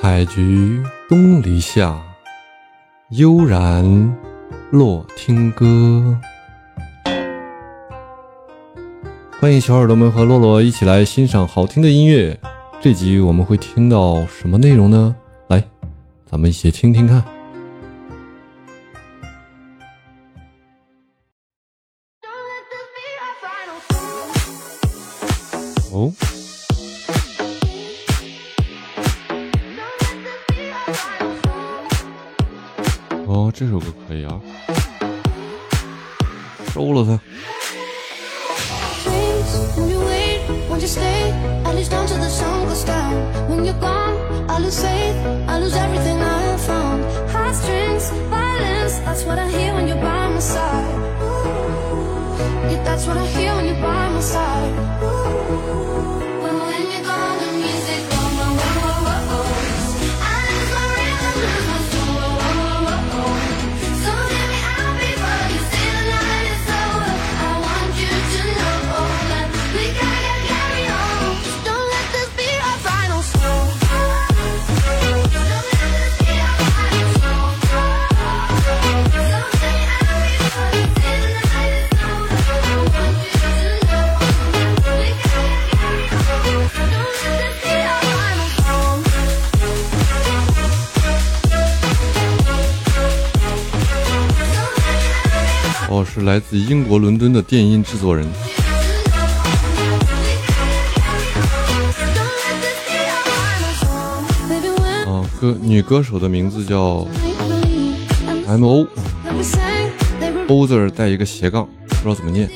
[0.00, 2.02] 采菊东篱下，
[3.10, 3.84] 悠然
[4.70, 6.18] 落听歌。
[9.38, 12.34] 欢迎小耳朵们和洛洛一起来欣赏好听的音乐。
[12.80, 15.14] 这集我们会听到什么内容呢？
[15.48, 15.62] 来，
[16.24, 17.22] 咱们一起听听看。
[25.92, 26.10] 哦。
[33.60, 34.40] 这首歌可以啊，
[36.72, 37.20] 收了它。
[58.08, 58.29] 哦，
[96.12, 98.26] 是来自英国伦敦的电音制作人。
[105.06, 107.06] 哦，歌女歌手的名字叫
[108.48, 112.50] M O，O 字带一个斜杠，不知道怎么念。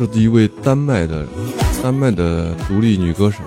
[0.00, 1.26] 是一位丹麦的
[1.82, 3.40] 丹麦的独立女歌手。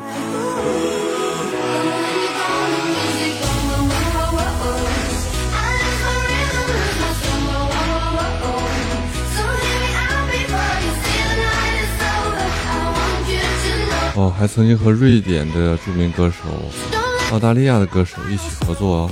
[14.16, 16.44] 哦，还曾经和瑞典的著名歌手、
[17.32, 19.10] 澳大利亚的歌手一起合作。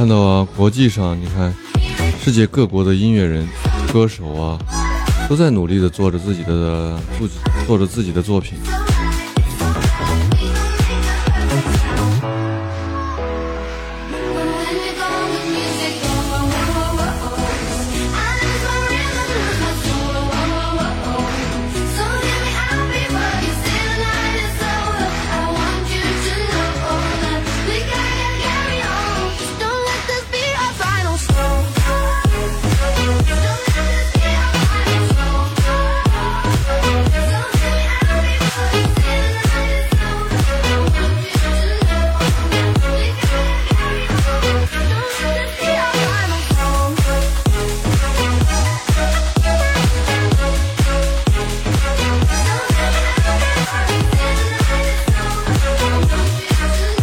[0.00, 1.54] 看到啊，国际上你看，
[2.24, 3.46] 世界各国的音乐人、
[3.92, 4.58] 歌手啊，
[5.28, 7.28] 都在努力的做着自己的做
[7.66, 8.54] 做着自己的作品。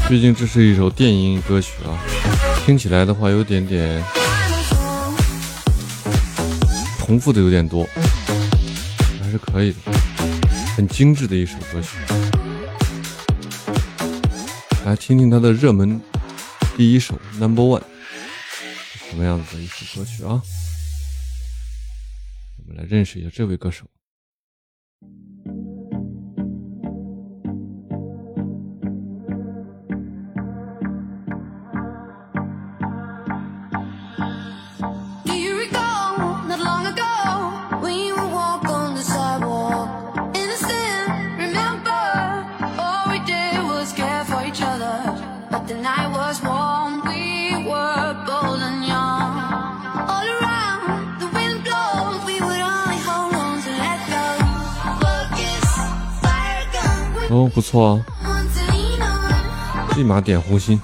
[0.09, 2.00] 毕竟这是一首电音歌曲啊，
[2.66, 4.01] 听起来的话有点点
[6.97, 7.85] 重复的有点多，
[9.22, 9.78] 还是可以的，
[10.78, 11.97] 很精致的一首歌曲。
[14.85, 16.00] 来听听它的热门
[16.78, 17.84] 第一首 Number One
[19.09, 20.41] 什么样子的一首歌曲啊？
[22.59, 23.84] 我们来认识一下这位歌手。
[57.29, 57.99] 哦，不错啊，
[59.97, 60.79] 立马点红心。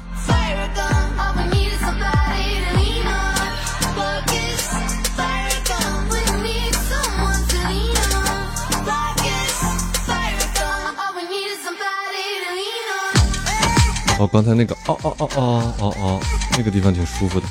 [14.20, 16.20] 哦，刚才那个哦哦哦哦哦哦，
[16.58, 17.48] 那个地方挺舒服的。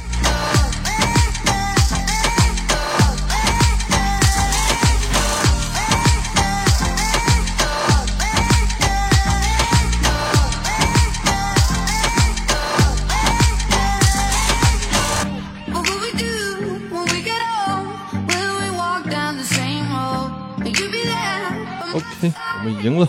[21.92, 23.06] OK，我们赢了。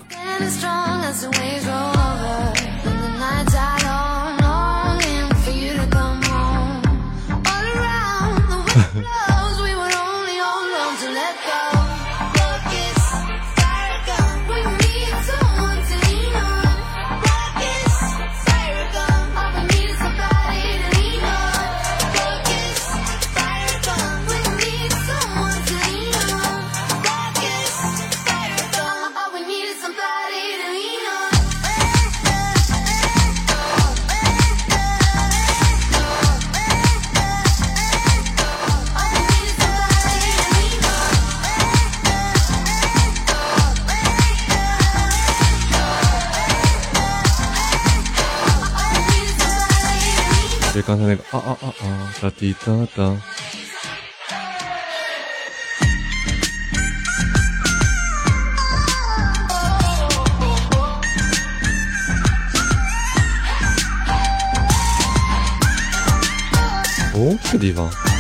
[50.73, 53.03] 就刚才那个啊啊啊啊哒滴哒哒。
[67.13, 68.12] 哦，这个地方。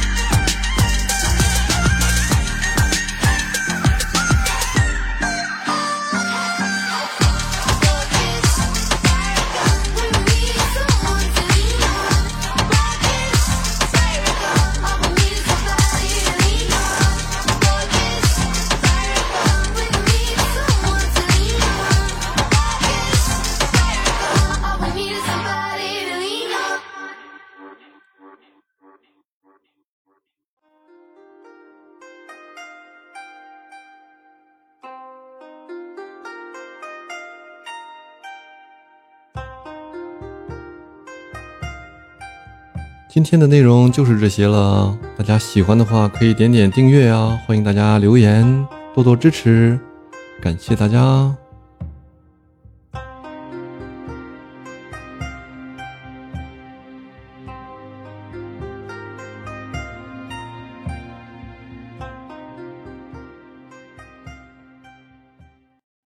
[43.13, 49.79] 今天的内容就是这些了，大家喜欢的话可以点点订阅啊，欢迎大家留言，多多支持，
[50.41, 51.31] 感谢大家。